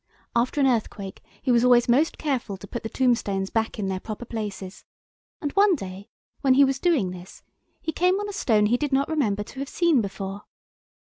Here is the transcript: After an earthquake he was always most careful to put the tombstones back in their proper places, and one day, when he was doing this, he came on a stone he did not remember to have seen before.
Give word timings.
After 0.35 0.59
an 0.59 0.65
earthquake 0.65 1.21
he 1.43 1.51
was 1.51 1.63
always 1.63 1.87
most 1.87 2.17
careful 2.17 2.57
to 2.57 2.65
put 2.67 2.81
the 2.81 2.89
tombstones 2.89 3.51
back 3.51 3.77
in 3.77 3.87
their 3.87 3.99
proper 3.99 4.25
places, 4.25 4.83
and 5.39 5.51
one 5.51 5.75
day, 5.75 6.09
when 6.39 6.55
he 6.55 6.65
was 6.65 6.79
doing 6.79 7.11
this, 7.11 7.43
he 7.83 7.91
came 7.91 8.19
on 8.19 8.27
a 8.27 8.33
stone 8.33 8.65
he 8.65 8.77
did 8.77 8.91
not 8.91 9.09
remember 9.09 9.43
to 9.43 9.59
have 9.59 9.69
seen 9.69 10.01
before. 10.01 10.45